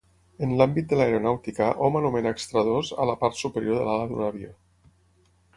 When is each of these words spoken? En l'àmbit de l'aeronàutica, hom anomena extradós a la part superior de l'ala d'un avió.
En 0.45 0.53
l'àmbit 0.61 0.87
de 0.93 0.97
l'aeronàutica, 0.99 1.67
hom 1.87 1.99
anomena 2.01 2.33
extradós 2.37 2.91
a 3.05 3.07
la 3.13 3.19
part 3.25 3.41
superior 3.43 3.79
de 3.83 3.87
l'ala 3.91 4.11
d'un 4.15 4.29
avió. 4.31 4.51